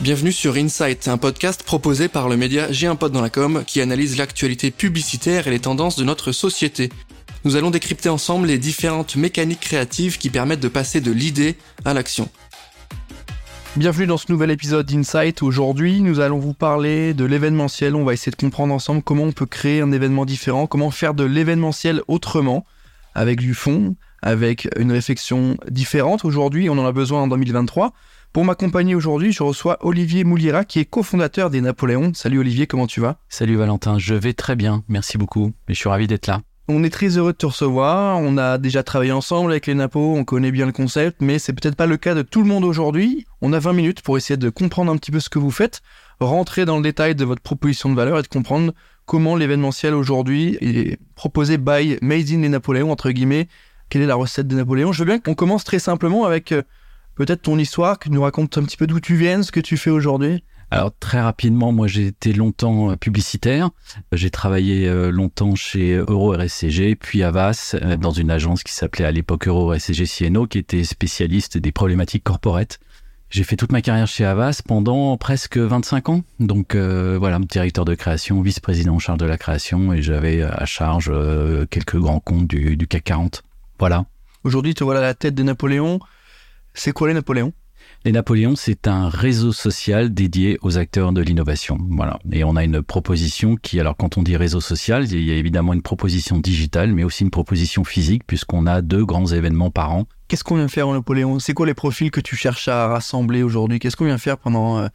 [0.00, 3.64] Bienvenue sur Insight, un podcast proposé par le média J'ai un pote dans la com
[3.66, 6.88] qui analyse l'actualité publicitaire et les tendances de notre société.
[7.44, 11.94] Nous allons décrypter ensemble les différentes mécaniques créatives qui permettent de passer de l'idée à
[11.94, 12.28] l'action.
[13.74, 15.42] Bienvenue dans ce nouvel épisode d'Insight.
[15.42, 17.96] Aujourd'hui, nous allons vous parler de l'événementiel.
[17.96, 21.12] On va essayer de comprendre ensemble comment on peut créer un événement différent, comment faire
[21.12, 22.64] de l'événementiel autrement,
[23.16, 26.24] avec du fond, avec une réflexion différente.
[26.24, 27.92] Aujourd'hui, on en a besoin en 2023.
[28.32, 32.12] Pour m'accompagner aujourd'hui, je reçois Olivier Mouliera, qui est cofondateur des Napoléons.
[32.14, 33.16] Salut Olivier, comment tu vas?
[33.30, 36.42] Salut Valentin, je vais très bien, merci beaucoup, mais je suis ravi d'être là.
[36.68, 40.14] On est très heureux de te recevoir, on a déjà travaillé ensemble avec les Napos,
[40.14, 42.64] on connaît bien le concept, mais c'est peut-être pas le cas de tout le monde
[42.64, 43.26] aujourd'hui.
[43.40, 45.80] On a 20 minutes pour essayer de comprendre un petit peu ce que vous faites,
[46.20, 48.74] rentrer dans le détail de votre proposition de valeur et de comprendre
[49.06, 53.48] comment l'événementiel aujourd'hui est proposé by Made in les Napoléons, entre guillemets,
[53.88, 54.92] quelle est la recette des Napoléons?
[54.92, 56.62] Je veux bien qu'on commence très simplement avec euh,
[57.18, 59.58] peut-être ton histoire, que tu nous racontes un petit peu d'où tu viens, ce que
[59.58, 60.44] tu fais aujourd'hui?
[60.70, 63.70] Alors très rapidement, moi j'ai été longtemps euh, publicitaire.
[64.12, 69.06] J'ai travaillé euh, longtemps chez Euro RSCG, puis Avas, euh, dans une agence qui s'appelait
[69.06, 72.78] à l'époque Euro RSCG CNO, qui était spécialiste des problématiques corporate.
[73.30, 76.22] J'ai fait toute ma carrière chez Avas pendant presque 25 ans.
[76.38, 81.12] Donc voilà, directeur de création, vice-président en charge de la création, et j'avais à charge
[81.68, 83.42] quelques grands comptes du, du CAC 40.
[83.78, 84.06] Voilà.
[84.44, 85.98] Aujourd'hui, tu vois la tête des Napoléons.
[86.78, 87.52] C'est quoi les Napoléons?
[88.04, 91.76] Les Napoléons, c'est un réseau social dédié aux acteurs de l'innovation.
[91.90, 92.20] Voilà.
[92.30, 95.34] Et on a une proposition qui, alors quand on dit réseau social, il y a
[95.34, 99.90] évidemment une proposition digitale, mais aussi une proposition physique, puisqu'on a deux grands événements par
[99.90, 101.38] an Qu'est-ce qu'on vient faire en Napoléon?
[101.38, 103.78] C'est quoi les profils que tu cherches à rassembler aujourd'hui?
[103.78, 104.88] Qu'est-ce qu'on vient faire pendant, euh,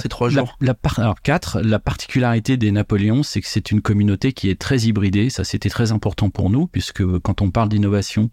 [0.00, 0.56] ces trois jours?
[0.60, 4.82] la, Alors, quatre, la particularité des Napoléons, c'est que c'est une communauté qui est très
[4.82, 5.30] hybridée.
[5.30, 8.30] Ça, c'était très important pour nous, puisque quand on parle d'innovation,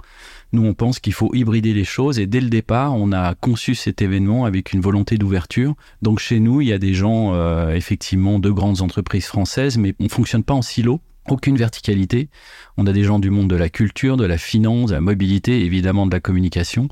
[0.52, 2.20] nous, on pense qu'il faut hybrider les choses.
[2.20, 5.76] Et dès le départ, on a conçu cet événement avec une volonté d'ouverture.
[6.02, 9.96] Donc, chez nous, il y a des gens, euh, effectivement, de grandes entreprises françaises, mais
[10.00, 12.30] on fonctionne pas en silo aucune verticalité.
[12.78, 15.66] On a des gens du monde de la culture, de la finance, de la mobilité,
[15.66, 16.88] évidemment de la communication.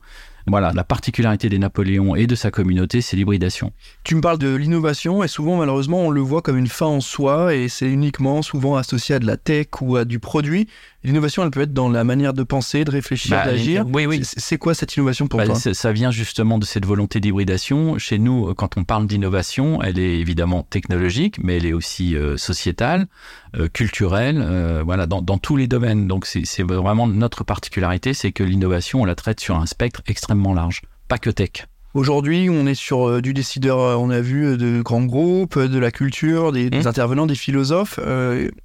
[0.46, 3.72] Voilà, la particularité des Napoléons et de sa communauté, c'est l'hybridation.
[4.04, 7.00] Tu me parles de l'innovation et souvent, malheureusement, on le voit comme une fin en
[7.00, 10.68] soi et c'est uniquement souvent associé à de la tech ou à du produit.
[11.04, 13.86] L'innovation, elle peut être dans la manière de penser, de réfléchir, bah, d'agir.
[13.92, 14.22] Oui, oui.
[14.24, 15.56] C'est quoi cette innovation pour bah, toi?
[15.56, 17.98] Ça vient justement de cette volonté d'hybridation.
[17.98, 22.38] Chez nous, quand on parle d'innovation, elle est évidemment technologique, mais elle est aussi euh,
[22.38, 23.08] sociétale,
[23.56, 26.08] euh, culturelle, euh, voilà, dans, dans, tous les domaines.
[26.08, 30.54] Donc c'est vraiment notre particularité, c'est que l'innovation, on la traite sur un spectre extrêmement
[30.54, 31.68] large, pas que tech.
[31.94, 35.60] Aujourd'hui, on est sur euh, du décideur, euh, on a vu euh, de grands groupes,
[35.60, 36.88] de la culture, des, mmh.
[36.88, 38.00] intervenants, des philosophes.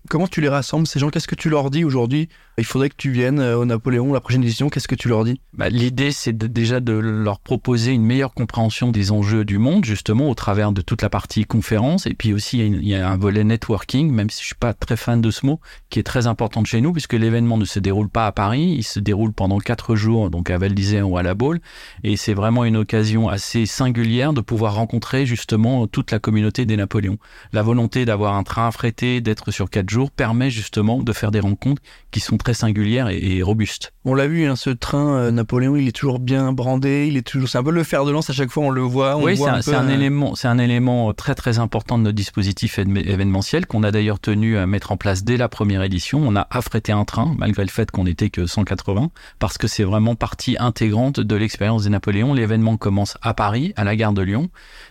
[0.09, 1.11] comment tu les rassembles, ces gens?
[1.11, 2.31] Qu'est-ce que tu leur dis aujourd'hui?
[2.59, 4.69] Il faudrait que tu viennes au Napoléon, la prochaine édition.
[4.69, 8.91] Qu'est-ce que tu leur dis bah, L'idée, c'est déjà de leur proposer une meilleure compréhension
[8.91, 12.07] des enjeux du monde, justement, au travers de toute la partie conférence.
[12.07, 14.97] Et puis aussi, il y, a un volet networking, même si je suis pas très
[14.97, 18.09] fan de ce mot, qui est très important chez nous, puisque l'événement ne se déroule
[18.09, 21.23] pas à Paris, il se déroule pendant quatre jours, donc à Val d'Isère ou à
[21.23, 21.61] La Baule.
[22.03, 26.77] Et c'est vraiment une occasion assez singulière de pouvoir rencontrer justement toute la communauté des
[26.77, 27.19] Napoléons.
[27.53, 31.41] La volonté d'avoir un train affrété, d'être sur quatre jours, permet justement de faire des
[31.41, 33.92] rencontres qui sont très singulières et, robustes.
[34.04, 37.22] On l'a vu, hein, ce train euh, Napoléon, il est toujours bien brandé, il est
[37.22, 39.16] toujours, c'est un peu le fer de lance à chaque fois, on le voit.
[39.16, 43.82] oui, c'est un, élément, c'est un élément très très important de notre dispositif événementiel qu'on
[43.82, 46.20] a d'ailleurs tenu à mettre en place dès la première édition.
[46.22, 49.84] On a affrété un train malgré le fait qu'on n'était que 180 parce que c'est
[49.84, 52.34] vraiment partie intégrante de l'expérience des Napoléons.
[52.34, 54.50] L'événement commence à Paris, à la gare de Lyon.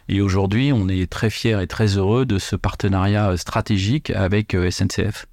[0.10, 4.54] Et aujourd'hui, on est très fiers et très heureux de ce partenariat euh, stratégique avec
[4.54, 5.28] euh, SNCF.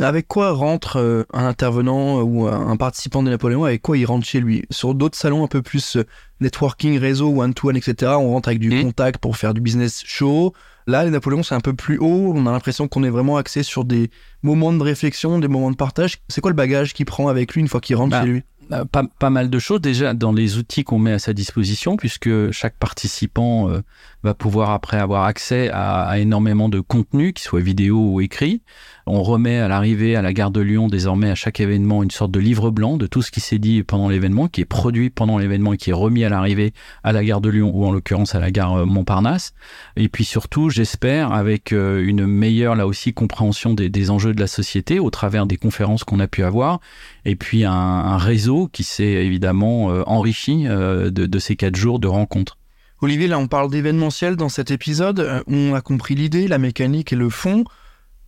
[0.00, 3.64] Avec quoi rentre euh, un intervenant ou un participant de Napoléon?
[3.64, 4.64] Avec quoi il rentre chez lui?
[4.70, 5.98] Sur d'autres salons un peu plus
[6.40, 8.82] networking, réseau, one-to-one, etc., on rentre avec du mmh.
[8.82, 10.52] contact pour faire du business show.
[10.86, 12.32] Là, les Napoléons, c'est un peu plus haut.
[12.34, 14.10] On a l'impression qu'on est vraiment axé sur des
[14.42, 16.18] moments de réflexion, des moments de partage.
[16.28, 18.42] C'est quoi le bagage qu'il prend avec lui une fois qu'il rentre bah, chez lui?
[18.72, 21.96] bah, pas, pas, mal de choses déjà dans les outils qu'on met à sa disposition,
[21.96, 23.82] puisque chaque participant euh,
[24.22, 28.62] va pouvoir après avoir accès à, énormément de contenu, qu'il soit vidéo ou écrit.
[29.06, 32.30] On remet à l'arrivée à la gare de Lyon désormais à chaque événement une sorte
[32.30, 35.38] de livre blanc de tout ce qui s'est dit pendant l'événement, qui est produit pendant
[35.38, 36.72] l'événement et qui est remis à l'arrivée
[37.02, 39.54] à la gare de Lyon ou en l'occurrence à la gare euh, Montparnasse.
[39.96, 44.46] Et puis surtout, j'espère, avec euh, une meilleure là aussi compréhension des, enjeux de la
[44.46, 46.80] société au travers des conférences qu'on a pu avoir,
[47.24, 52.56] et puis un, réseau qui s'est évidemment euh, enrichi de ces quatre jours de rencontres.
[53.02, 57.16] Olivier, là on parle d'événementiel dans cet épisode, on a compris l'idée, la mécanique et
[57.16, 57.64] le fond.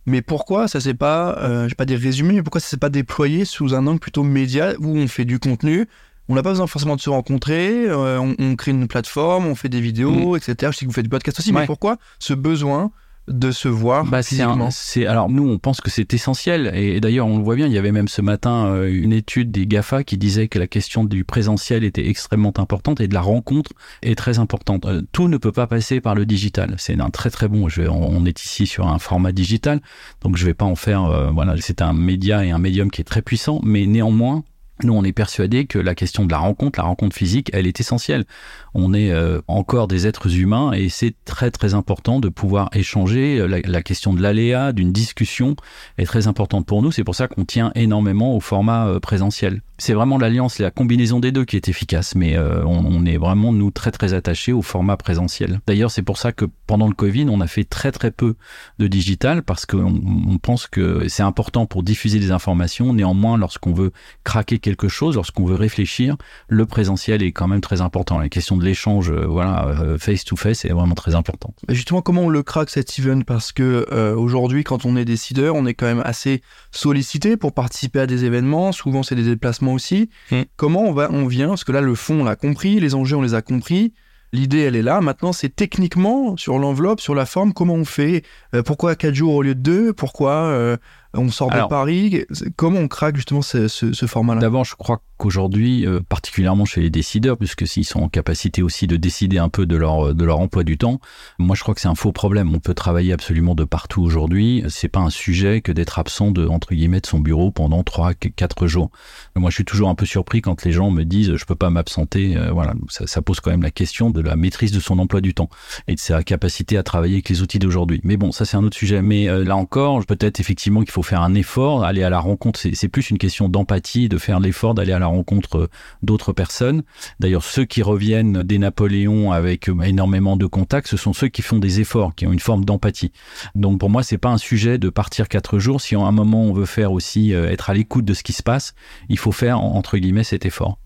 [0.05, 2.77] Mais pourquoi ça s'est pas, euh, je vais pas dire résumé, mais pourquoi ça s'est
[2.77, 5.87] pas déployé sous un angle plutôt média où on fait du contenu,
[6.27, 9.55] on n'a pas besoin forcément de se rencontrer, euh, on, on crée une plateforme, on
[9.55, 10.71] fait des vidéos, etc.
[10.73, 12.91] Je sais que vous faites du podcast aussi, mais pourquoi ce besoin
[13.27, 14.69] de se voir Bah, c'est un- physiquement.
[14.71, 16.71] c'est alors nous on pense que c'est essentiel.
[16.75, 19.13] Et, et d'ailleurs on le voit bien il y avait même ce matin euh, une
[19.13, 23.13] étude des Gafa qui disait que la question du présentiel était extrêmement importante et de
[23.13, 23.71] la rencontre
[24.03, 24.85] est très importante.
[24.85, 26.75] Euh, tout ne peut pas passer par le digital.
[26.77, 29.81] C'est un très très bon je vais- on, on est ici sur un format digital
[30.21, 33.01] donc je vais pas en faire euh, voilà c'est un média et un médium qui
[33.01, 34.43] est très puissant mais néanmoins
[34.83, 37.79] nous, on est persuadé que la question de la rencontre, la rencontre physique, elle est
[37.79, 38.25] essentielle.
[38.73, 43.45] On est euh, encore des êtres humains et c'est très très important de pouvoir échanger.
[43.47, 45.55] La, la question de l'aléa, d'une discussion
[45.97, 46.91] est très importante pour nous.
[46.91, 49.61] C'est pour ça qu'on tient énormément au format euh, présentiel.
[49.77, 53.51] C'est vraiment l'alliance, la combinaison des deux qui est efficace, mais euh, on, est vraiment
[53.51, 55.59] nous très très attachés au format présentiel.
[55.67, 58.35] D'ailleurs, c'est pour ça que pendant le Covid, on a fait très très peu
[58.79, 62.93] de digital parce qu'on on pense que c'est important pour diffuser des informations.
[62.93, 63.91] Néanmoins, lorsqu'on veut
[64.23, 66.17] craquer quelque chose, lorsqu'on veut réfléchir,
[66.47, 68.17] le présentiel est quand même très important.
[68.17, 71.55] La question de l'échange, euh, voilà, face to face est vraiment très importante.
[71.69, 73.21] Justement, comment on le craque cet event?
[73.21, 76.41] Parce que euh, aujourd'hui, quand on est décideur, on est quand même assez
[76.71, 78.71] sollicité pour participer à des événements.
[78.71, 80.09] Souvent, c'est des déplacements aussi.
[80.31, 80.41] Mm.
[80.55, 81.49] Comment on va, on vient?
[81.49, 83.93] Parce que là, le fond, on l'a compris, les enjeux, on les a compris.
[84.33, 84.99] L'idée, elle est là.
[84.99, 88.23] Maintenant, c'est techniquement sur l'enveloppe, sur la forme, comment on fait?
[88.53, 90.77] Euh, Pourquoi 4 jours au lieu de 2 Pourquoi euh,
[91.15, 92.23] on sort Alors- de Paris
[92.55, 96.81] Comment on craque justement ce, ce- ce format-là D'abord, je crois qu'aujourd'hui, euh, particulièrement chez
[96.81, 100.25] les décideurs, puisque s'ils sont en capacité aussi de décider un peu de leur, de
[100.25, 100.99] leur emploi du temps,
[101.39, 102.53] moi je crois que c'est un faux problème.
[102.53, 104.63] On peut travailler absolument de partout aujourd'hui.
[104.69, 108.13] C'est pas un sujet que d'être absent de, entre guillemets, de son bureau pendant 3,
[108.13, 108.91] 4 jours.
[109.35, 111.69] Moi je suis toujours un peu surpris quand les gens me disent je peux pas
[111.69, 112.35] m'absenter.
[112.35, 115.21] Euh, voilà, ça, ça pose quand même la question de la maîtrise de son emploi
[115.21, 115.49] du temps
[115.87, 118.01] et de sa capacité à travailler avec les outils d'aujourd'hui.
[118.03, 119.01] Mais bon, ça c'est un autre sujet.
[119.01, 122.59] Mais euh, là encore, peut-être effectivement qu'il faut faire un effort, aller à la rencontre.
[122.73, 125.67] C'est plus une question d'empathie, de faire l'effort d'aller à la rencontre euh,
[126.03, 126.83] d'autres personnes.
[127.19, 131.41] D'ailleurs, ceux qui reviennent des Napoléons avec euh, énormément de contacts, ce sont ceux qui
[131.41, 133.11] font des efforts, qui ont une forme d'empathie.
[133.55, 135.81] Donc pour moi, c'est pas un sujet de partir quatre jours.
[135.81, 138.33] Si à un moment on veut faire aussi euh, être à l'écoute de ce qui
[138.33, 138.73] se passe,
[139.09, 140.79] il faut faire entre guillemets cet effort.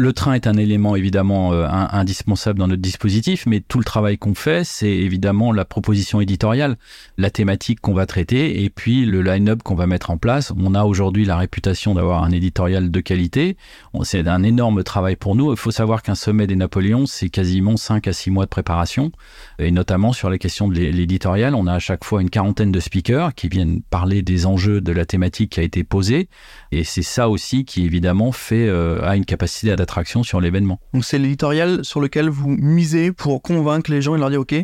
[0.00, 4.16] Le train est un élément évidemment euh, indispensable dans notre dispositif, mais tout le travail
[4.16, 6.78] qu'on fait, c'est évidemment la proposition éditoriale,
[7.18, 10.54] la thématique qu'on va traiter et puis le line-up qu'on va mettre en place.
[10.58, 13.58] On a aujourd'hui la réputation d'avoir un éditorial de qualité.
[14.04, 15.50] C'est un énorme travail pour nous.
[15.52, 19.12] Il faut savoir qu'un sommet des Napoléons, c'est quasiment 5 à 6 mois de préparation,
[19.58, 21.54] et notamment sur la question de l'é- l'éditorial.
[21.54, 24.92] On a à chaque fois une quarantaine de speakers qui viennent parler des enjeux de
[24.92, 26.30] la thématique qui a été posée,
[26.72, 30.78] et c'est ça aussi qui évidemment fait euh, a une capacité d'attraction sur l'événement.
[30.94, 34.54] Donc, c'est l'éditorial sur lequel vous misez pour convaincre les gens et leur dire OK,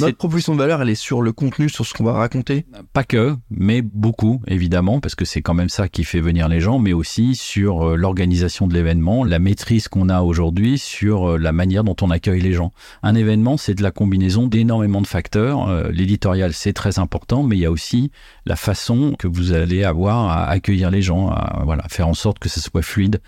[0.00, 2.66] notre proposition de valeur, elle est sur le contenu, sur ce qu'on va raconter.
[2.92, 6.60] Pas que, mais beaucoup, évidemment, parce que c'est quand même ça qui fait venir les
[6.60, 11.38] gens, mais aussi sur euh, l'organisation de l'événement, la maîtrise qu'on a aujourd'hui sur euh,
[11.38, 12.72] la manière dont on accueille les gens.
[13.02, 15.68] Un événement, c'est de la combinaison d'énormément de facteurs.
[15.68, 18.12] Euh, L'éditorial, c'est très important, mais il y a aussi
[18.44, 22.38] la façon que vous allez avoir à accueillir les gens, à voilà, faire en sorte
[22.38, 23.20] que ce soit fluide.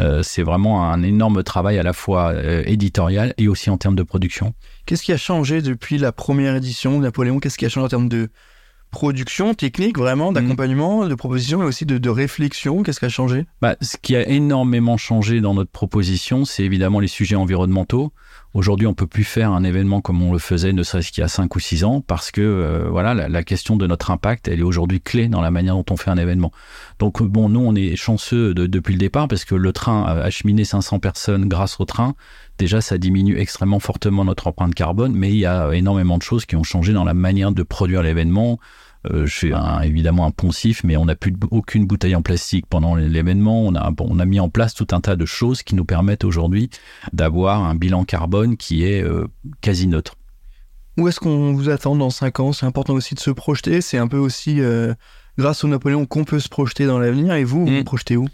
[0.00, 3.96] Euh, c'est vraiment un énorme travail à la fois euh, éditorial et aussi en termes
[3.96, 4.54] de production.
[4.86, 7.40] Qu'est-ce qui a changé depuis la première édition de Napoléon?
[7.40, 8.30] Qu'est-ce qui a changé en termes de
[8.92, 13.46] production technique, vraiment, d'accompagnement, de proposition, mais aussi de, de réflexion Qu'est-ce qui a changé?
[13.60, 18.12] Bah, ce qui a énormément changé dans notre proposition, c'est évidemment les sujets environnementaux.
[18.54, 21.24] Aujourd'hui, on peut plus faire un événement comme on le faisait, ne serait-ce qu'il y
[21.24, 24.46] a 5 ou 6 ans, parce que euh, voilà, la, la question de notre impact,
[24.46, 26.52] elle est aujourd'hui clé dans la manière dont on fait un événement.
[26.98, 30.12] Donc bon, nous, on est chanceux de- depuis le départ, parce que le train a
[30.20, 32.14] acheminé 500 personnes grâce au train.
[32.58, 36.44] Déjà, ça diminue extrêmement fortement notre empreinte carbone, mais il y a énormément de choses
[36.44, 38.58] qui ont changé dans la manière de produire l'événement.
[39.10, 42.22] Euh, je fais un- évidemment un poncif, mais on n'a plus de- aucune bouteille en
[42.22, 43.62] plastique pendant l'événement.
[43.62, 45.84] On a, bon, on a mis en place tout un tas de choses qui nous
[45.84, 46.70] permettent aujourd'hui
[47.12, 49.26] d'avoir un bilan carbone qui est euh,
[49.60, 50.14] quasi neutre.
[50.98, 52.52] Où est-ce qu'on vous attend dans 5 ans?
[52.52, 53.80] C'est important aussi de se projeter.
[53.80, 54.92] C'est un peu aussi euh,
[55.38, 57.32] grâce au Napoléon qu'on peut se projeter dans l'avenir.
[57.34, 57.78] Et vous, vous Mm.
[57.78, 58.28] vous projetez où?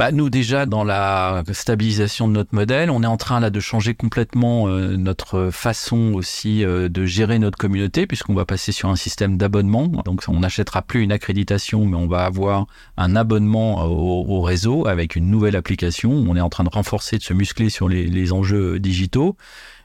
[0.00, 3.60] Bah, nous déjà dans la stabilisation de notre modèle, on est en train là de
[3.60, 8.88] changer complètement euh, notre façon aussi euh, de gérer notre communauté puisqu'on va passer sur
[8.88, 9.88] un système d'abonnement.
[10.06, 12.66] Donc on n'achètera plus une accréditation, mais on va avoir
[12.96, 16.10] un abonnement au, au réseau avec une nouvelle application.
[16.10, 19.36] On est en train de renforcer, de se muscler sur les, enjeux digitaux.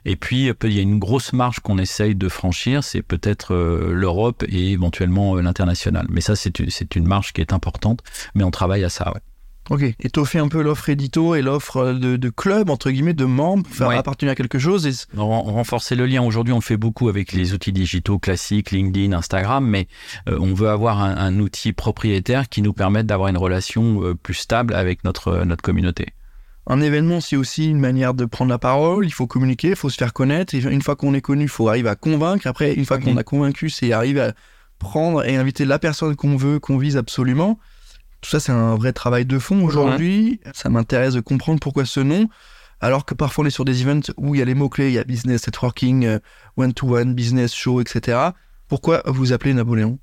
[0.06, 3.92] Et puis, il y a une grosse marge qu'on essaye de franchir, c'est peut-être euh,
[3.92, 6.06] l'Europe et éventuellement euh, l'international.
[6.10, 8.00] Mais ça, c'est une, c'est une marge qui est importante,
[8.34, 9.12] mais on travaille à ça.
[9.14, 9.20] Ouais.
[9.72, 9.82] Ok.
[10.00, 13.88] Étoffer un peu l'offre édito et l'offre de, de club, entre guillemets, de membres, faire
[13.88, 13.98] Ouais.
[13.98, 14.86] appartenir à quelque chose.
[14.86, 16.22] Et renforcer le lien.
[16.22, 19.88] Aujourd'hui, on le fait beaucoup avec les outils digitaux classiques, LinkedIn, Instagram, mais
[20.30, 24.14] euh, on veut avoir un, un outil propriétaire qui nous permette d'avoir une relation euh,
[24.14, 26.08] plus stable avec notre, notre communauté.
[26.68, 29.90] un événement, c'est aussi une manière de prendre la parole, il faut communiquer, il faut
[29.90, 32.74] se faire connaître, et une fois qu'on est connu, il faut arriver à convaincre, après,
[32.74, 34.34] une fois qu'on a convaincu, c'est arriver à
[34.80, 37.58] prendre et inviter la personne qu'on veut, qu'on vise absolument.
[38.26, 40.40] Tout ça, c'est un vrai travail de fond aujourd'hui.
[40.52, 42.28] Ça m'intéresse de comprendre pourquoi ce nom.
[42.82, 44.94] Alors que parfois on est sur des events où il y a les mots-clés, il
[44.94, 46.18] y a business, networking,
[46.58, 48.18] one-to-one, business, show, etc.
[48.68, 50.00] Pourquoi vous appelez Napoléon?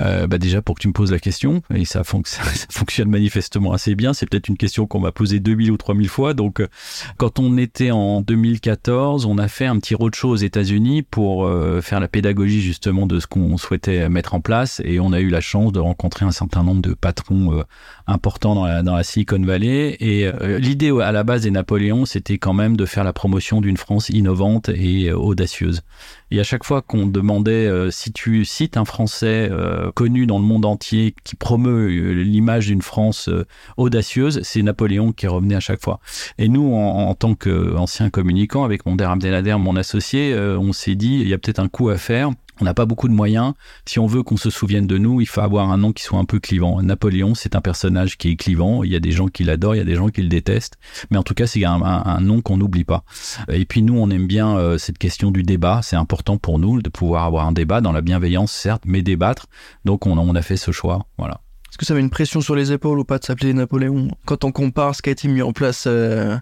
[0.00, 3.94] Euh, bah déjà pour que tu me poses la question, et ça, fonctionne manifestement assez
[3.94, 6.34] bien, c'est peut-être une question qu'on m'a posée 2000 ou 3000 fois.
[6.34, 6.68] Donc euh,
[7.16, 11.80] quand on était en 2014, on a fait un petit roadshow aux États-Unis pour euh,
[11.80, 15.28] faire la pédagogie justement de ce qu'on souhaitait mettre en place, et on a eu
[15.28, 17.62] la chance de rencontrer un certain nombre de patrons
[18.06, 19.96] importants dans la, dans la Silicon Valley.
[20.00, 23.76] Et l'idée à la base des Napoléons, c'était quand même de faire la promotion d'une
[23.76, 25.82] France innovante et audacieuse.
[26.30, 29.50] Et à chaque fois qu'on demandait si tu cites un Français
[29.94, 33.30] connu dans le monde entier qui promeut euh, l'image d'une France
[33.76, 36.00] audacieuse, c'est Napoléon qui revenait à chaque fois.
[36.38, 41.28] Et nous, en, tant qu'anciens communicants, avec mon Abdelnader, mon associé, on s'est dit, il
[41.28, 43.52] y a peut-être un coup à faire on n'a pas beaucoup de moyens.
[43.84, 46.18] Si on veut qu'on se souvienne de nous, il faut avoir un nom qui soit
[46.18, 46.80] un peu clivant.
[46.82, 48.82] Napoléon, c'est un personnage qui est clivant.
[48.82, 50.76] Il y a des gens qui l'adorent, il y a des gens qui le détestent.
[51.10, 53.04] Mais en tout cas, c'est un, nom qu'on n'oublie pas.
[53.48, 55.80] Et puis nous, on aime bien euh, cette question du débat.
[55.82, 59.46] C'est important pour nous de pouvoir avoir un débat dans la bienveillance, certes, mais débattre.
[59.84, 61.06] Donc on, a fait ce choix.
[61.18, 61.40] Voilà.
[61.70, 64.08] Est-ce que ça avait une pression sur les épaules ou pas de s'appeler Napoléon?
[64.24, 66.36] Quand on compare ce qui a été mis en place euh,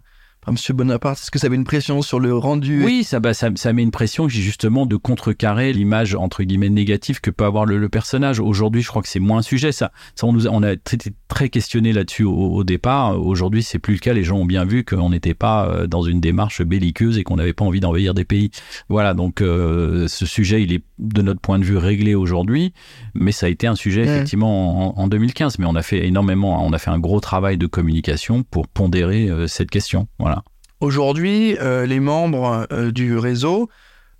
[0.52, 3.48] Monsieur Bonaparte Est-ce que ça avait une pression sur le rendu Oui, ça, bah, ça,
[3.54, 7.88] ça, met une pression justement de contrecarrer l'image entre guillemets négative que peut avoir le,
[7.88, 8.40] personnage.
[8.40, 9.72] Aujourd'hui, je crois que c'est moins un sujet.
[9.72, 13.20] Ça, ça on, nous on a été très questionné là-dessus au, départ.
[13.20, 14.12] Aujourd'hui, c'est plus le cas.
[14.12, 17.36] Les gens ont bien vu qu'on n'était pas euh, dans une démarche belliqueuse et qu'on
[17.36, 18.50] n'avait pas envie d'envahir des pays.
[18.88, 22.72] Voilà, donc euh, ce sujet, il est de notre point de vue réglé aujourd'hui,
[23.14, 25.58] mais ça a été un sujet effectivement en, en, 2015.
[25.58, 29.28] Mais on a fait énormément, on a fait un gros travail de communication pour pondérer
[29.28, 30.08] euh, cette question.
[30.18, 30.33] Voilà.
[30.80, 33.70] Aujourd'hui, euh, les membres euh, du réseau,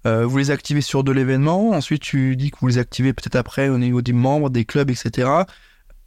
[0.07, 1.71] euh, vous les activez sur de l'événement.
[1.71, 4.91] Ensuite, tu dis que vous les activez peut-être après au niveau des membres, des clubs,
[4.91, 5.29] etc.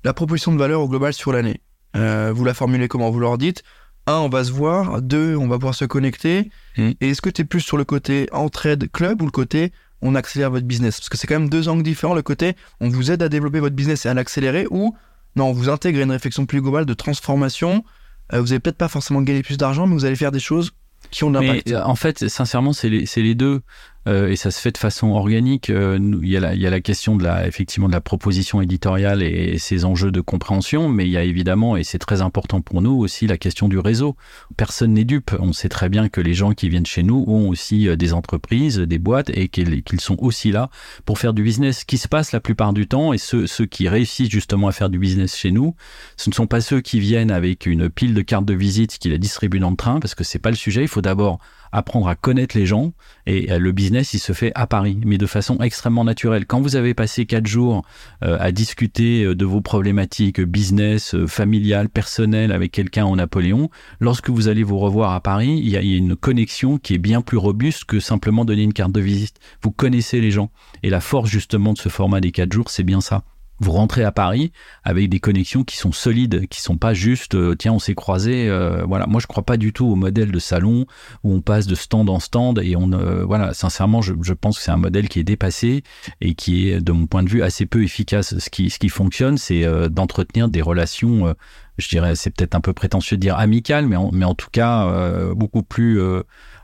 [0.03, 1.61] La proposition de valeur au global sur l'année,
[1.93, 3.63] vous la formulez comment Vous leur dites
[4.05, 5.01] un, on va se voir.
[5.01, 6.49] Deux, on va pouvoir se connecter.
[6.77, 6.91] Mm.
[7.01, 10.15] Et est-ce que tu es plus sur le côté entraide club ou le côté on
[10.15, 10.97] accélère votre business?
[10.99, 12.13] Parce que c'est quand même deux angles différents.
[12.13, 14.95] Le côté on vous aide à développer votre business et à l'accélérer ou
[15.37, 17.83] non, on vous intègre une réflexion plus globale de transformation
[18.31, 20.73] vous allez peut-être pas forcément gagner plus d'argent, mais vous allez faire des choses
[21.11, 21.71] qui ont de l'impact.
[21.71, 23.61] Euh, en fait, sincèrement, c'est les, les, deux.
[24.07, 25.69] Euh, et ça se fait de façon organique.
[25.69, 29.85] Euh, il, y a la, question de la, effectivement, de la proposition éditoriale et, ses
[29.85, 33.27] enjeux de compréhension, mais il y a évidemment, et c'est très important pour nous aussi,
[33.27, 34.15] la question du réseau.
[34.55, 35.31] Personne n'est dupe.
[35.39, 38.13] On sait très bien que les gens qui viennent chez nous ont aussi euh, des
[38.13, 40.69] entreprises, des boîtes, et qu'ils sont aussi là
[41.05, 41.79] pour faire du business.
[41.79, 44.71] Ce qui se passe la plupart du temps, et ceux, ceux qui réussissent justement à
[44.71, 45.75] faire du business chez nous,
[46.15, 49.09] ce ne sont pas ceux qui viennent avec une pile de cartes de visite qui
[49.09, 50.83] la distribuent dans le train, parce que c'est pas le sujet.
[50.83, 51.39] Il faut d'abord
[51.71, 52.93] apprendre à connaître les gens.
[53.25, 56.45] Et euh, le business il se fait à Paris mais de façon extrêmement naturelle.
[56.45, 57.83] Quand vous avez passé quatre jours
[58.23, 63.69] euh, à discuter euh, de vos problématiques business familiales personnelles avec quelqu'un en Napoléon
[63.99, 67.21] lorsque vous allez vous revoir à Paris il y, a, une connexion qui est bien
[67.21, 69.37] plus robuste que simplement donner une carte de visite.
[69.61, 70.49] Vous connaissez les gens.
[70.83, 73.23] Et la force justement de ce format des quatre jours c'est bien ça
[73.59, 74.51] vous rentrez à Paris
[74.83, 78.47] avec des connexions qui sont solides, qui sont pas juste euh, tiens on s'est croisé.
[78.49, 80.85] Euh, voilà, moi je crois pas du tout au modèle de salon
[81.23, 84.63] où on passe de stand en stand et on euh, voilà sincèrement je, pense que
[84.63, 85.83] c'est un modèle qui est dépassé
[86.21, 88.37] et qui est de mon point de vue assez peu efficace.
[88.37, 91.33] Ce qui ce qui fonctionne c'est d'entretenir des relations.
[91.77, 94.49] je dirais c'est peut-être un peu prétentieux de dire amicales, mais en, mais en tout
[94.51, 94.87] cas
[95.33, 95.99] beaucoup plus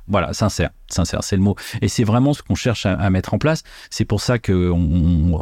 [0.08, 1.56] voilà sincère sincère, c'est le mot.
[1.82, 3.64] Et c'est vraiment ce qu'on cherche à, mettre en place.
[3.90, 4.72] C'est pour ça que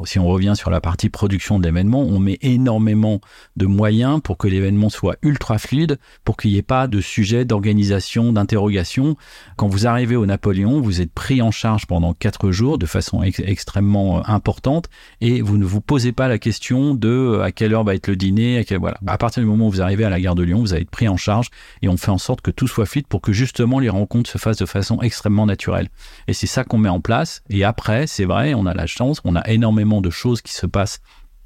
[0.05, 3.21] si on revient sur la partie production de on met énormément
[3.55, 7.45] de moyens pour que l'événement soit ultra fluide, pour qu'il n'y ait pas de sujet
[7.45, 9.15] d'organisation, d'interrogation.
[9.57, 13.23] Quand vous arrivez au Napoléon, vous êtes pris en charge pendant quatre jours de façon
[13.23, 14.89] extrêmement euh, importante
[15.21, 18.07] et vous ne vous posez pas la question de euh, à quelle heure va être
[18.07, 18.59] le dîner.
[18.59, 18.97] À, voilà.
[19.07, 20.91] à partir du moment où vous arrivez à la gare de Lyon, vous allez être
[20.91, 21.49] pris en charge
[21.81, 24.37] et on fait en sorte que tout soit fluide pour que justement les rencontres se
[24.37, 25.89] fassent de façon extrêmement naturel.
[26.27, 27.43] Et c'est ça qu'on met en place.
[27.49, 30.65] Et après, c'est vrai, on a la chance, on a énormément de choses qui se
[30.65, 30.99] passent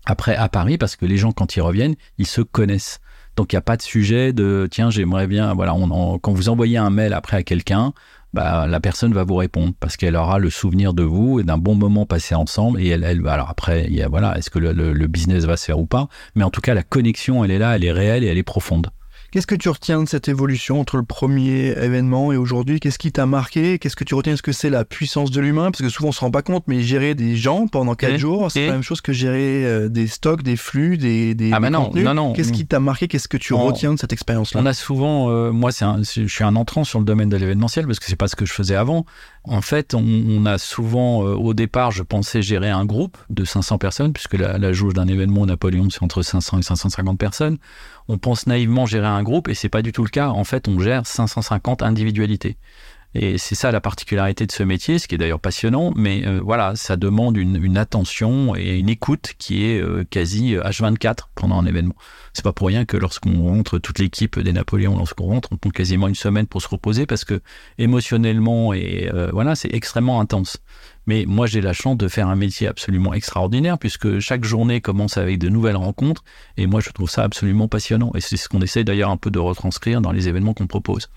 [0.05, 2.99] après à Paris parce que les gens, quand ils reviennent, ils se connaissent.
[3.35, 5.53] Donc il n'y a pas de sujet de tiens, j'aimerais bien.
[5.53, 7.93] Voilà, on, quand vous envoyez un mail après à quelqu'un,
[8.33, 11.57] bah, la personne va vous répondre parce qu'elle aura le souvenir de vous et d'un
[11.57, 12.81] bon moment passé ensemble.
[12.81, 16.07] Et elle, elle alors après, voilà, est-ce que le, business va se faire ou pas?
[16.35, 18.43] Mais en tout cas, la connexion, elle est là, elle est réelle et elle est
[18.43, 18.89] profonde.
[19.35, 22.79] Qu'est-ce que tu retiens de cette évolution entre le premier événement et aujourd'hui?
[22.79, 23.79] Qu'est-ce qui t'a marqué?
[23.79, 24.31] Qu'est-ce que tu retiens?
[24.35, 25.71] Est-ce que c'est la puissance de l'humain?
[25.71, 28.17] Parce que souvent on se rend pas compte, mais gérer des gens pendant quatre Et-
[28.17, 31.51] jours, c'est et- la même chose que gérer euh, des stocks, des flux, des, des,
[31.51, 32.05] Ah bah non, contenus.
[32.05, 32.31] non, non.
[32.31, 33.09] Qu'est-ce qui t'a marqué?
[33.09, 34.61] Qu'est-ce que tu On- retiens de cette expérience-là?
[34.63, 37.85] On a souvent, euh, moi, un- je suis un entrant sur le domaine de l'événementiel
[37.87, 39.05] parce que c'est pas ce que je faisais avant.
[39.43, 39.99] En fait, on,
[40.29, 44.35] on a souvent, euh, au départ, je pensais gérer un groupe de 500 personnes puisque
[44.35, 47.57] la, la jauge d'un événement au Napoléon c'est entre 500 et 550 personnes.
[48.07, 50.29] On pense naïvement gérer un groupe et c'est pas du tout le cas.
[50.29, 52.57] En fait, on gère 550 individualités.
[53.17, 56.41] Et c'est ça la particularité de ce métier, ce qui est d'ailleurs passionnant, mais euh,
[56.43, 61.65] voilà, ça demande une, attention et une écoute qui est euh, quasi H24 pendant un
[61.65, 61.95] événement.
[62.33, 65.69] C'est pas pour rien que lorsqu'on rentre, toute l'équipe des Napoléons, lorsqu'on rentre, on prend
[65.69, 67.39] quasiment une semaine pour se reposer parce que
[67.77, 70.57] émotionnellement et euh, voilà, c'est extrêmement intense.
[71.07, 75.15] Mais moi, j'ai la chance de faire un métier absolument extraordinaire puisque chaque journée commence
[75.17, 76.25] avec de nouvelles rencontres
[76.57, 78.11] et moi, je trouve ça absolument passionnant.
[78.15, 81.09] Et c'est ce qu'on essaie d'ailleurs un peu de retranscrire dans les événements qu'on propose.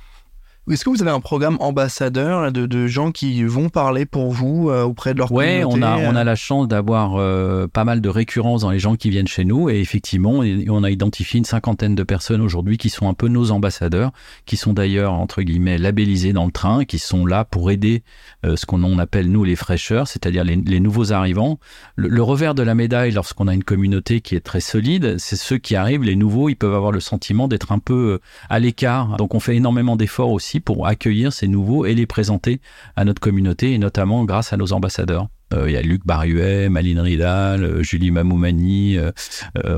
[0.71, 4.69] Est-ce que vous avez un programme ambassadeur de, de gens qui vont parler pour vous
[4.69, 7.67] euh, auprès de leur Ouais, on communauté a, on euh, a la chance d'avoir euh,
[7.67, 9.71] pas mal de récurrence dans les gens qui viennent chez nous.
[9.71, 13.51] Et effectivement, on a identifié une cinquantaine de personnes aujourd'hui qui sont un peu nos
[13.51, 14.11] ambassadeurs,
[14.45, 18.03] qui sont d'ailleurs, entre guillemets, labellisés dans le train, qui sont là pour aider
[18.45, 21.59] euh, ce qu'on on appelle, nous, les fraîcheurs, c'est-à-dire les, les nouveaux arrivants.
[21.97, 25.37] Le, le revers de la médaille, lorsqu'on a une communauté qui est très solide, c'est
[25.37, 28.19] ceux qui arrivent, les nouveaux, ils peuvent avoir le sentiment d'être un peu euh,
[28.51, 29.17] à l'écart.
[29.17, 32.61] Donc, on fait énormément d'efforts aussi pour accueillir ces nouveaux et les présenter
[32.97, 35.29] à notre communauté, et notamment grâce à nos ambassadeurs.
[35.55, 39.13] Euh, Il y a Luc Barruet, Maline Ridal, euh, Julie Mamoumani, euh,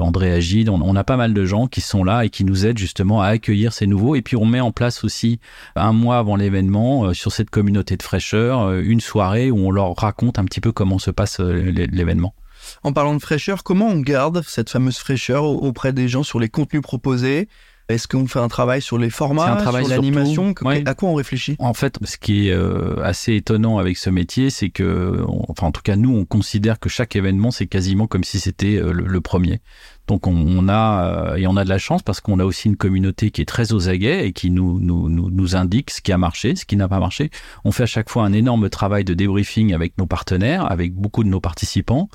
[0.00, 0.68] André Agide.
[0.68, 3.28] On, a pas mal de gens qui sont là et qui nous aident justement à
[3.28, 4.16] accueillir ces nouveaux.
[4.16, 5.38] Et puis on met en place aussi
[5.76, 10.40] un mois avant l'événement sur cette communauté de fraîcheur une soirée où on leur raconte
[10.40, 12.34] un petit peu comment se passe l'é- l'événement.
[12.82, 16.38] En parlant de fraîcheur, comment on garde cette fameuse fraîcheur au- auprès des gens sur
[16.40, 17.48] les contenus proposés?
[17.90, 20.82] Est-ce qu'on fait un travail sur les formats, un travail sur l'animation ouais.
[20.86, 21.56] À quoi on réfléchit?
[21.58, 25.66] En fait, ce qui est euh, assez étonnant avec ce métier, c'est que, on- enfin
[25.68, 28.92] en tout cas nous, on considère que chaque événement, c'est quasiment comme si c'était euh,
[28.92, 29.60] le, le premier.
[30.10, 32.76] Donc on, a euh, et on a de la chance parce qu'on a aussi une
[32.76, 36.18] communauté qui est très aux aguets et qui nous, nous, nous, indique ce qui a
[36.18, 37.30] marché, ce qui n'a pas marché.
[37.64, 41.22] On fait à chaque fois un énorme travail de débriefing avec nos partenaires, avec beaucoup
[41.22, 42.08] de nos participants.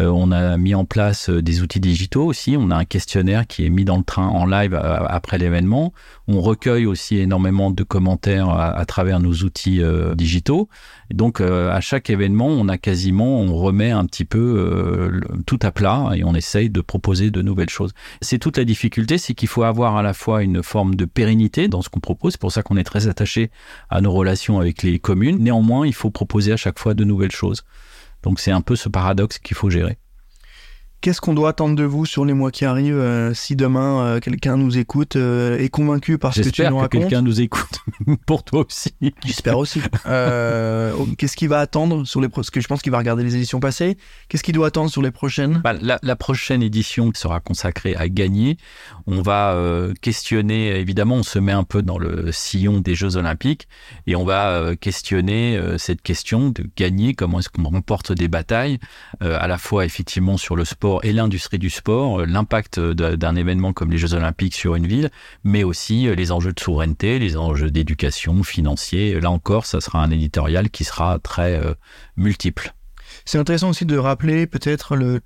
[0.00, 2.56] Euh, on a mis en place euh, des outils digitaux aussi.
[2.58, 5.92] On a un questionnaire qui est mis dans le train en live après l'événement.
[6.28, 9.82] On recueille aussi énormément de commentaires à, travers nos outils
[10.14, 10.70] digitaux.
[11.12, 16.12] Donc, à chaque événement, on a quasiment, on remet un petit peu tout à plat
[16.14, 17.92] et on essaye de proposer de nouvelles choses.
[18.20, 21.68] C'est toute la difficulté, c'est qu'il faut avoir à la fois une forme de pérennité
[21.68, 22.32] dans ce qu'on propose.
[22.32, 23.50] C'est pour ça qu'on est très attaché
[23.90, 25.38] à nos relations avec les communes.
[25.38, 27.62] Néanmoins, il faut proposer à chaque fois de nouvelles choses.
[28.22, 29.98] Donc, c'est un peu ce paradoxe qu'il faut gérer.
[31.02, 34.20] Qu'est-ce qu'on doit attendre de vous sur les mois qui arrivent euh, si demain euh,
[34.20, 37.22] quelqu'un nous écoute, euh, est convaincu par ce que tu J'espère nous que racontes quelqu'un
[37.22, 37.80] nous écoute
[38.26, 38.94] pour toi aussi.
[39.24, 39.82] J'espère aussi.
[40.06, 43.34] Euh, Qu'est-ce qu'il va attendre sur les parce que je pense qu'il va regarder les
[43.34, 43.98] éditions passées.
[44.28, 45.60] Qu'est-ce qu'il doit attendre sur les prochaines?
[45.64, 48.56] Bah, la, la prochaine édition sera consacrée à gagner.
[49.08, 49.58] On va
[50.02, 53.66] questionner, évidemment, on se met un peu dans le sillon des Jeux Olympiques
[54.06, 58.78] et on va questionner cette question de gagner, comment est-ce qu'on remporte des batailles,
[59.20, 63.34] à la fois effectivement sur le sport et l'industrie du sport, euh, l'impact de- d'un
[63.36, 65.10] événement comme les Jeux Olympiques sur une ville,
[65.44, 69.20] mais aussi euh, les enjeux de souveraineté, les enjeux d'éducation, financiers.
[69.20, 71.74] Là encore, ça sera un éditorial qui sera très euh,
[72.16, 72.74] multiple.
[73.24, 75.20] C'est intéressant aussi de rappeler peut-être le,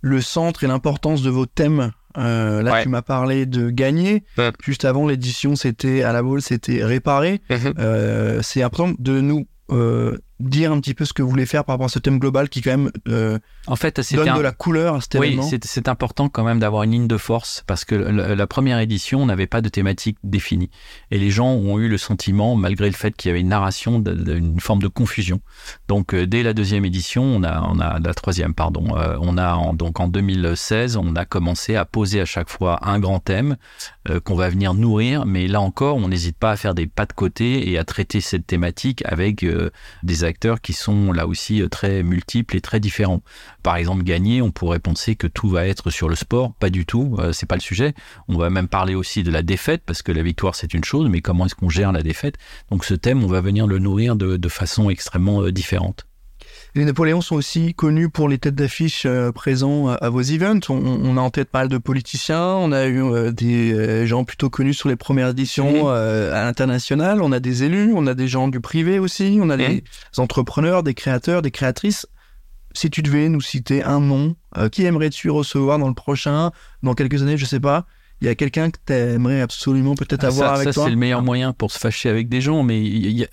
[0.00, 1.92] le centre et l'importance de vos thèmes.
[2.18, 2.82] Euh, là, Ouais.
[2.82, 4.24] tu m'as parlé de gagner.
[4.36, 4.50] Ouais.
[4.64, 7.40] Juste avant, l'édition, c'était à la boule, c'était réparer.
[7.78, 11.64] Euh, c'est important de nous euh, dire un petit peu ce que vous voulez faire
[11.64, 14.36] par rapport à ce thème global qui, quand même, euh, En fait, donne un...
[14.36, 15.42] de la couleur à cet Oui, événement.
[15.44, 18.78] c'est c'est important quand même d'avoir une ligne de force parce que la, la première
[18.78, 20.70] édition, on n'avait pas de thématique définie.
[21.10, 23.98] Et les gens ont eu le sentiment, malgré le fait qu'il y avait une narration,
[23.98, 25.40] de- de- une forme de confusion.
[25.88, 29.36] Donc, euh, dès la deuxième édition, on a, on a la troisième, pardon, euh, on
[29.38, 33.18] a en, donc en 2016, on a commencé à poser à chaque fois un grand
[33.20, 33.56] thème
[34.24, 35.26] qu'on va venir nourrir.
[35.26, 38.20] Mais là encore, on n'hésite pas à faire des pas de côté et à traiter
[38.20, 39.44] cette thématique avec
[40.02, 43.22] des qui sont là aussi euh, très multiples et très différents
[43.62, 46.86] par exemple gagner, on pourrait penser que tout va être sur le sport, pas du
[46.86, 47.94] tout, euh, c'est pas le sujet.
[48.28, 51.08] On va même parler aussi de la défaite parce que la victoire c'est une chose,
[51.08, 52.36] mais comment est-ce qu'on gère la défaite?
[52.70, 56.06] Donc ce thème, on va venir le nourrir de, de façon extrêmement euh, différente.
[56.76, 60.60] Les Napoléons sont aussi connus pour les têtes d'affiche euh, présents à, à vos events.
[60.68, 64.06] On, on a en tête pas mal de politiciens, on a eu euh, des euh,
[64.06, 65.88] gens plutôt connus sur les premières éditions Mhm.
[65.88, 69.50] euh, à l'international, on a des élus, on a des gens du privé aussi, on
[69.50, 69.84] a des
[70.16, 72.06] entrepreneurs, des créateurs, des créatrices.
[72.72, 74.36] Si tu devais nous citer un nom,
[74.70, 76.52] qui aimerais-tu recevoir dans le prochain,
[76.84, 77.84] dans quelques années, je sais pas,
[78.22, 80.84] Il y a quelqu'un que tu aimerais absolument peut-être Ah, avoir ça, avec ça, toi
[80.84, 83.28] c'est le meilleur moyen pour se fâcher avec des gens, mais il y a-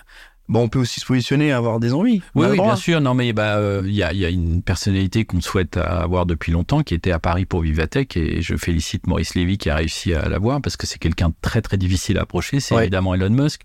[0.49, 2.21] Bon, on peut aussi se positionner, avoir des envies.
[2.33, 3.01] On Oui, oui, bien sûr.
[3.01, 6.25] Non, mais bah, euh, il y, a, il y a une personnalité qu'on souhaite avoir
[6.25, 9.75] depuis longtemps, qui était à Paris pour Vivatech, et je félicite Maurice Lévy qui a
[9.75, 12.59] réussi à l'avoir parce que c'est quelqu'un de très très difficile à approcher.
[12.59, 12.83] C'est Ouais.
[12.83, 13.61] évidemment Elon Musk,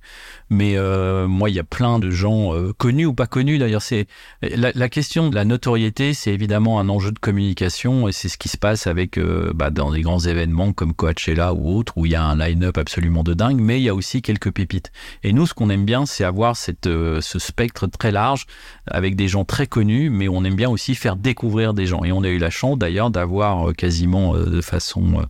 [0.51, 3.59] mais euh, moi, il y a plein de gens euh, connus ou pas connus.
[3.59, 4.07] D'ailleurs, c'est
[4.43, 8.39] la, la question de la notoriété, c'est évidemment un enjeu de communication, et c'est ce
[8.39, 12.07] qui se passe avec euh, bah, dans des grands événements comme Coachella ou autres, où
[12.07, 14.91] il y a un line-up absolument de dingue, mais il y a aussi quelques pépites.
[15.23, 18.47] Et nous, ce qu'on aime bien, c'est avoir euh, ce spectre très large
[18.87, 22.05] avec des gens très connus, mais on aime bien aussi faire découvrir des gens.
[22.05, 25.23] Et on a eu la chance d'ailleurs d'avoir euh, quasiment euh, de façon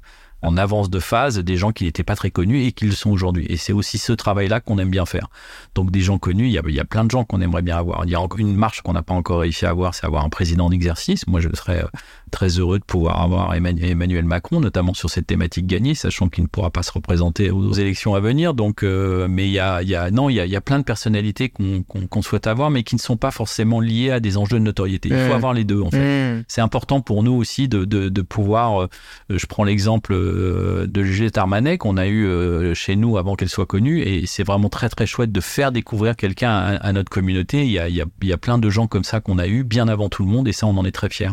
[0.42, 3.11] en avance de phase des gens qui n'étaient pas très connus et qui le sont
[3.11, 3.46] aujourd'hui.
[3.48, 5.28] Et c'est aussi ce travail-là qu'on aime bien faire.
[5.74, 7.62] Donc des gens connus, il y a, il y a plein de gens qu'on aimerait
[7.62, 8.02] bien avoir.
[8.05, 10.28] Il y a une marche qu'on n'a pas encore réussi à avoir, c'est avoir un
[10.28, 11.26] président d'exercice.
[11.26, 11.88] Moi, je serais euh,
[12.31, 16.48] très heureux de pouvoir avoir Emmanuel Macron, notamment sur cette thématique gagnée, sachant qu'il ne
[16.48, 18.55] pourra pas se représenter aux élections à venir.
[18.55, 20.57] Donc, euh, mais il y a, il y a, non, il y a, il y
[20.57, 24.11] a plein de personnalités qu'on qu'on souhaite avoir, mais qui ne sont pas forcément liées
[24.11, 25.09] à des enjeux de notoriété.
[25.11, 25.37] Il faut Mmh.
[25.37, 26.35] avoir les deux, en fait.
[26.38, 26.44] Mmh.
[26.48, 28.83] C'est important pour nous aussi de, de, de pouvoir.
[28.83, 28.88] euh,
[29.31, 33.49] je prends l'exemple euh, de Juliette Armanet qu'on a eu euh, chez nous avant qu'elle
[33.49, 37.11] soit connue, et c'est vraiment très très chouette de faire découvrir quelqu'un à, à notre
[37.11, 37.64] communauté.
[37.64, 39.38] Il y, a, il, y a, il y a plein de gens comme ça qu'on
[39.38, 41.31] a eu bien avant tout le monde, et ça on en est très fiers.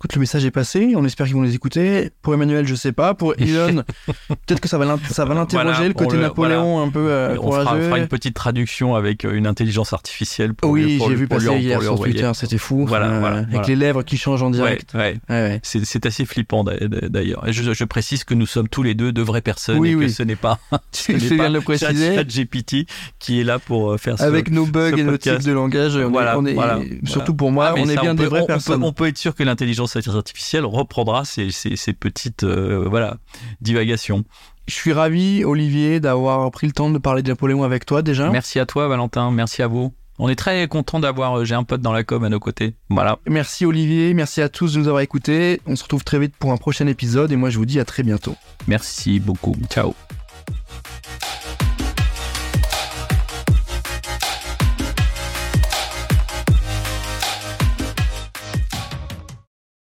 [0.00, 0.94] Écoute, le message est passé.
[0.96, 2.10] On espère qu'ils vont les écouter.
[2.22, 3.12] Pour Emmanuel, je sais pas.
[3.12, 3.82] Pour Elon,
[4.46, 7.52] peut-être que ça va l'interroger, Voilà, le côté on le- Napoléon un peu euh, on
[7.52, 10.54] fera, fera une petite traduction avec euh, une intelligence artificielle.
[10.54, 12.00] Pour lui- Oui, j'ai lui- vu pour lui passer pour hier lui sur.
[12.00, 12.86] Twitter, c'était fou.
[12.86, 14.94] Voilà, voilà, avec les lèvres qui changent en direct.
[14.94, 15.18] ouais.
[15.28, 15.60] Ouais, ouais.
[15.62, 17.44] C'est assez flippant d'a- d'ailleurs.
[17.48, 20.08] Je, je précise que nous sommes tous les deux de vraies personnes Oui, et que
[20.08, 20.58] ce n'est pas,
[20.92, 22.14] ce n'est pas de le préciser.
[22.14, 22.86] ChatGPT
[23.18, 25.94] qui est là pour euh, faire ce, Avec nos bugs et nos tics de langage,
[25.96, 28.82] on est- on surtout pour moi, Ah, on est bien des vraies on personnes.
[28.82, 33.16] On peut, être sûr que l'intelligence artificielle reprendra ces, ces, ces petites euh, voilà,
[33.60, 34.24] divagations.
[34.68, 38.30] Je suis ravi, Olivier, d'avoir pris le temps de parler de Napoléon avec toi déjà.
[38.30, 39.30] Merci à toi, Valentin.
[39.30, 39.92] Merci à vous.
[40.22, 42.74] On est très content d'avoir euh, J'ai un pote dans la com à nos côtés.
[42.90, 43.18] Voilà.
[43.26, 45.60] Merci Olivier, merci à tous de nous avoir écoutés.
[45.66, 47.86] On se retrouve très vite pour un prochain épisode et moi je vous dis à
[47.86, 48.36] très bientôt.
[48.68, 49.56] Merci beaucoup.
[49.70, 49.94] Ciao.